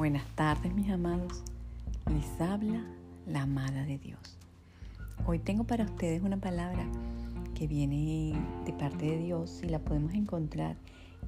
Buenas 0.00 0.24
tardes 0.34 0.74
mis 0.74 0.88
amados, 0.88 1.42
les 2.10 2.40
habla 2.40 2.82
la 3.26 3.42
amada 3.42 3.84
de 3.84 3.98
Dios. 3.98 4.38
Hoy 5.26 5.38
tengo 5.38 5.64
para 5.64 5.84
ustedes 5.84 6.22
una 6.22 6.38
palabra 6.38 6.86
que 7.54 7.66
viene 7.66 8.32
de 8.64 8.72
parte 8.72 9.04
de 9.04 9.18
Dios 9.18 9.60
y 9.62 9.68
la 9.68 9.78
podemos 9.78 10.14
encontrar 10.14 10.76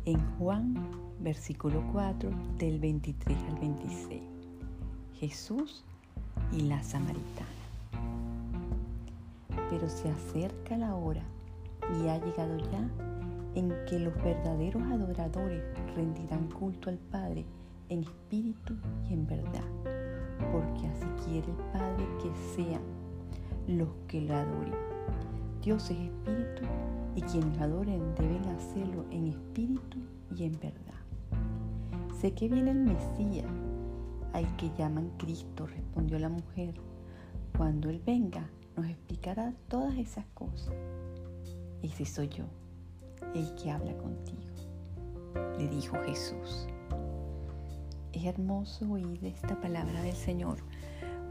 en 0.07 0.19
Juan 0.39 0.75
versículo 1.21 1.85
4 1.93 2.30
del 2.57 2.79
23 2.79 3.37
al 3.50 3.59
26. 3.59 4.23
Jesús 5.20 5.84
y 6.50 6.62
la 6.62 6.82
samaritana. 6.82 7.48
Pero 9.68 9.86
se 9.86 10.09
acerca 10.09 10.79
la 10.79 10.95
hora 10.95 11.25
y 12.00 12.09
ha 12.09 12.16
llegado 12.25 12.57
ya 12.70 12.89
en 13.54 13.70
que 13.86 13.98
los 13.98 14.14
verdaderos 14.25 14.82
adoradores 14.84 15.62
rendirán 15.95 16.48
culto 16.48 16.89
al 16.89 16.97
Padre 16.97 17.45
en 17.88 18.02
espíritu 18.02 18.74
y 19.09 19.14
en 19.14 19.27
verdad, 19.27 19.64
porque 20.50 20.86
así 20.86 21.06
quiere 21.24 21.48
el 21.50 21.56
Padre 21.72 22.06
que 22.22 22.34
sean 22.55 22.82
los 23.66 23.88
que 24.08 24.20
lo 24.20 24.34
adoren. 24.34 24.74
Dios 25.62 25.91
es 25.91 25.98
espíritu 25.98 26.62
y 27.14 27.22
quienes 27.22 27.60
adoren 27.60 28.14
deben 28.16 28.45
hacerlo 28.46 29.05
en 29.10 29.28
espíritu 29.28 29.98
y 30.34 30.45
en 30.45 30.52
verdad. 30.52 30.92
Sé 32.20 32.32
que 32.32 32.48
viene 32.48 32.70
el 32.70 32.78
Mesías, 32.78 33.50
al 34.33 34.56
que 34.56 34.70
llaman 34.78 35.10
Cristo, 35.19 35.66
respondió 35.66 36.19
la 36.19 36.28
mujer. 36.28 36.74
Cuando 37.56 37.91
Él 37.91 38.00
venga, 38.05 38.48
nos 38.77 38.86
explicará 38.86 39.55
todas 39.69 39.96
esas 39.96 40.24
cosas. 40.34 40.74
Ese 41.83 42.05
soy 42.05 42.28
yo, 42.28 42.44
el 43.34 43.55
que 43.56 43.70
habla 43.70 43.96
contigo, 43.98 44.41
le 45.58 45.69
dijo 45.69 45.96
Jesús. 46.05 46.66
Es 48.12 48.25
hermoso 48.25 48.91
oír 48.91 49.25
esta 49.25 49.59
palabra 49.59 50.03
del 50.03 50.14
Señor, 50.14 50.59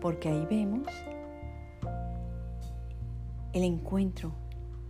porque 0.02 0.30
ahí 0.30 0.48
vemos 0.50 0.88
el 3.54 3.64
encuentro 3.64 4.32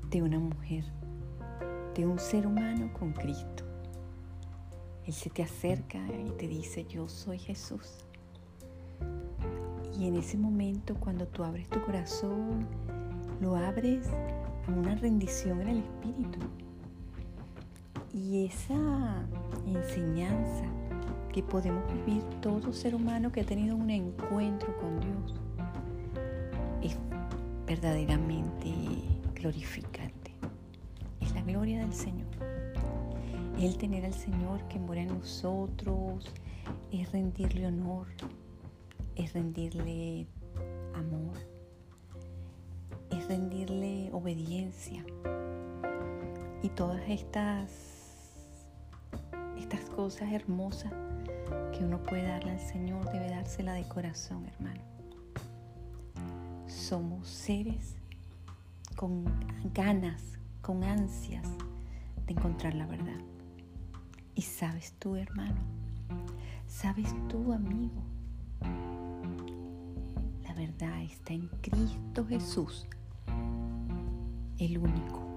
de 0.10 0.22
una 0.22 0.40
mujer, 0.40 0.86
de 1.94 2.06
un 2.06 2.18
ser 2.18 2.48
humano 2.48 2.94
con 2.98 3.12
Cristo. 3.12 3.66
Él 5.06 5.14
se 5.14 5.30
te 5.30 5.44
acerca 5.44 6.00
y 6.26 6.32
te 6.38 6.48
dice, 6.48 6.86
yo 6.86 7.10
soy 7.10 7.40
Jesús. 7.40 8.06
Y 10.00 10.08
en 10.08 10.16
ese 10.16 10.38
momento, 10.38 10.96
cuando 10.96 11.28
tú 11.28 11.44
abres 11.44 11.68
tu 11.70 11.82
corazón, 11.82 12.68
lo 13.42 13.58
abres 13.58 14.08
a 14.08 14.72
una 14.72 14.96
rendición 14.96 15.60
en 15.62 15.68
el 15.68 15.78
Espíritu. 15.80 16.40
Y 18.14 18.46
esa 18.46 19.26
enseñanza 19.66 20.66
que 21.32 21.42
podemos 21.42 21.84
vivir 21.94 22.24
todo 22.42 22.74
ser 22.74 22.94
humano 22.94 23.32
que 23.32 23.42
ha 23.42 23.46
tenido 23.46 23.76
un 23.76 23.90
encuentro 23.90 24.76
con 24.78 25.00
Dios 25.00 25.34
es 26.82 26.98
verdaderamente 27.66 28.74
glorificante. 29.36 30.34
Es 31.22 31.34
la 31.34 31.42
gloria 31.42 31.80
del 31.80 31.94
Señor. 31.94 32.28
El 33.60 33.78
tener 33.78 34.06
al 34.06 34.14
Señor 34.14 34.68
que 34.68 34.80
mora 34.80 35.02
en 35.02 35.10
nosotros 35.10 36.34
es 36.92 37.12
rendirle 37.12 37.68
honor, 37.68 38.08
es 39.16 39.34
rendirle 39.34 40.28
amor, 40.96 41.38
es 43.12 43.28
rendirle 43.28 44.10
obediencia. 44.12 45.06
Y 46.64 46.70
todas 46.70 47.02
estas, 47.08 47.72
estas 49.58 49.82
cosas 49.92 50.32
hermosas 50.32 50.92
que 51.72 51.84
uno 51.84 52.02
puede 52.04 52.24
darle 52.24 52.52
al 52.52 52.60
Señor 52.60 53.12
debe 53.12 53.30
dársela 53.30 53.74
de 53.74 53.84
corazón, 53.88 54.46
hermano. 54.46 54.82
Somos 56.68 57.28
seres 57.28 57.96
con 58.96 59.26
ganas, 59.74 60.22
con 60.62 60.84
ansias 60.84 61.48
de 62.28 62.34
encontrar 62.34 62.74
la 62.76 62.86
verdad. 62.86 63.20
Y 64.36 64.44
sabes 64.44 64.94
tú, 65.00 65.16
hermano, 65.16 65.60
sabes 66.68 67.14
tú, 67.28 67.54
amigo, 67.54 68.02
la 70.44 70.54
verdad 70.54 71.02
está 71.04 71.34
en 71.34 71.48
Cristo 71.62 72.26
Jesús, 72.28 72.88
el 74.58 74.78
único, 74.78 75.28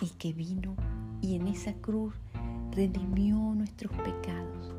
el 0.00 0.10
que 0.16 0.32
vino 0.32 0.74
y 1.20 1.36
en 1.36 1.48
esa 1.48 1.72
cruz 1.74 2.14
redimió 2.74 3.36
nuestros 3.36 3.92
pecados 3.92 4.72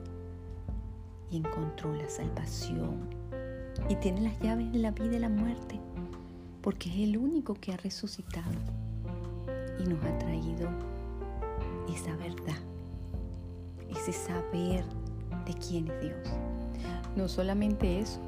y 1.30 1.38
encontró 1.38 1.94
la 1.94 2.10
salvación 2.10 3.10
y 3.90 3.96
tiene 3.96 4.22
las 4.22 4.40
llaves 4.40 4.72
de 4.72 4.80
la 4.80 4.92
vida 4.92 5.16
y 5.16 5.20
la 5.20 5.30
muerte 5.30 5.80
porque 6.66 6.90
es 6.90 6.96
el 7.08 7.18
único 7.18 7.54
que 7.54 7.74
ha 7.74 7.78
resucitado 7.78 8.52
y 9.80 9.88
nos 9.88 10.04
ha 10.04 10.18
traído 10.18 10.68
esa 11.94 12.16
verdad, 12.16 12.58
ese 13.92 14.12
saber 14.12 14.84
de 15.46 15.54
quién 15.54 15.88
es 15.90 16.02
Dios. 16.02 16.28
No 17.16 17.28
solamente 17.28 18.00
eso, 18.00 18.20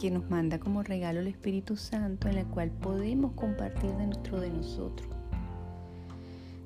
que 0.00 0.10
nos 0.10 0.28
manda 0.30 0.58
como 0.58 0.82
regalo 0.82 1.20
el 1.20 1.26
Espíritu 1.26 1.76
Santo 1.76 2.28
en 2.28 2.38
el 2.38 2.46
cual 2.46 2.70
podemos 2.70 3.32
compartir 3.32 3.92
dentro 3.96 4.40
de 4.40 4.48
nosotros. 4.48 5.08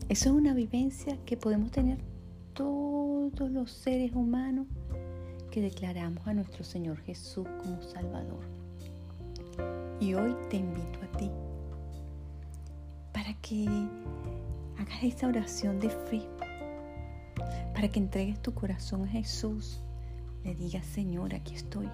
Eso 0.08 0.28
es 0.28 0.34
una 0.36 0.54
vivencia 0.54 1.18
que 1.26 1.36
podemos 1.36 1.72
tener 1.72 1.98
todos 2.56 3.50
los 3.50 3.70
seres 3.70 4.12
humanos 4.14 4.66
que 5.50 5.60
declaramos 5.60 6.26
a 6.26 6.32
nuestro 6.32 6.64
Señor 6.64 6.98
Jesús 7.02 7.46
como 7.62 7.80
Salvador. 7.82 8.44
Y 10.00 10.14
hoy 10.14 10.34
te 10.48 10.56
invito 10.56 10.98
a 11.02 11.18
ti 11.18 11.30
para 13.12 13.34
que 13.34 13.66
hagas 14.78 15.02
esta 15.02 15.28
oración 15.28 15.78
de 15.78 15.90
fe, 15.90 16.22
para 17.74 17.88
que 17.88 18.00
entregues 18.00 18.40
tu 18.40 18.54
corazón 18.54 19.04
a 19.04 19.08
Jesús, 19.08 19.82
le 20.42 20.54
digas, 20.54 20.86
Señor, 20.86 21.34
aquí 21.34 21.54
estoy, 21.54 21.88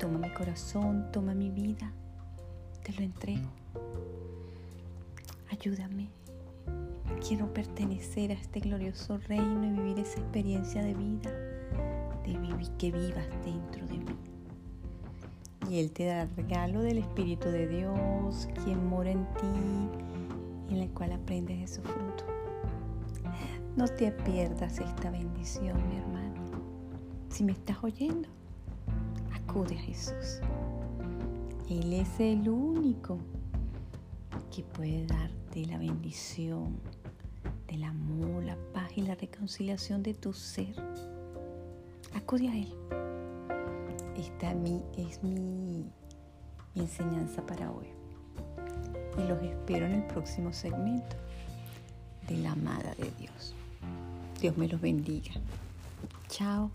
toma 0.00 0.18
mi 0.18 0.30
corazón, 0.34 1.10
toma 1.12 1.34
mi 1.34 1.50
vida, 1.50 1.92
te 2.82 2.92
lo 2.94 3.02
entrego. 3.02 3.48
Ayúdame 5.50 6.08
Quiero 7.28 7.52
pertenecer 7.52 8.30
a 8.30 8.34
este 8.36 8.58
glorioso 8.58 9.18
reino 9.18 9.62
y 9.62 9.68
vivir 9.68 9.98
esa 9.98 10.18
experiencia 10.18 10.82
de 10.82 10.94
vida, 10.94 11.30
de 12.24 12.38
vivir, 12.38 12.70
que 12.78 12.90
vivas 12.90 13.26
dentro 13.44 13.86
de 13.86 13.98
mí. 13.98 14.16
Y 15.68 15.80
Él 15.80 15.92
te 15.92 16.06
da 16.06 16.22
el 16.22 16.34
regalo 16.36 16.80
del 16.80 16.96
Espíritu 16.96 17.50
de 17.50 17.68
Dios, 17.68 18.48
quien 18.64 18.88
mora 18.88 19.10
en 19.10 19.26
ti, 19.34 20.70
en 20.70 20.78
el 20.78 20.88
cual 20.92 21.12
aprendes 21.12 21.60
de 21.60 21.68
su 21.68 21.82
fruto. 21.82 22.24
No 23.76 23.86
te 23.86 24.10
pierdas 24.10 24.78
esta 24.78 25.10
bendición, 25.10 25.76
mi 25.86 25.98
hermano. 25.98 26.40
Si 27.28 27.44
me 27.44 27.52
estás 27.52 27.76
oyendo, 27.84 28.26
acude 29.34 29.76
a 29.76 29.80
Jesús. 29.80 30.40
Él 31.68 31.92
es 31.92 32.20
el 32.20 32.48
único 32.48 33.18
que 34.50 34.62
puede 34.62 35.04
darte 35.04 35.66
la 35.66 35.76
bendición 35.76 36.80
del 37.78 37.84
amor, 37.84 38.42
la 38.42 38.56
paz 38.72 38.90
y 38.96 39.02
la 39.02 39.14
reconciliación 39.14 40.02
de 40.02 40.14
tu 40.14 40.32
ser. 40.32 40.74
Acude 42.14 42.48
a 42.48 42.56
Él. 42.56 42.74
Esta 44.16 44.50
es 44.50 45.22
mi, 45.22 45.44
mi 46.74 46.82
enseñanza 46.82 47.44
para 47.46 47.70
hoy. 47.70 47.86
Y 49.16 49.28
los 49.28 49.40
espero 49.42 49.86
en 49.86 49.92
el 49.92 50.06
próximo 50.06 50.52
segmento 50.52 51.16
de 52.28 52.38
la 52.38 52.52
amada 52.52 52.94
de 52.96 53.10
Dios. 53.18 53.54
Dios 54.40 54.56
me 54.56 54.66
los 54.66 54.80
bendiga. 54.80 55.32
Chao. 56.28 56.70